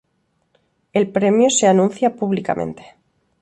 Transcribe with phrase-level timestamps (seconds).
[0.93, 2.95] Él premio se anuncia públicamente.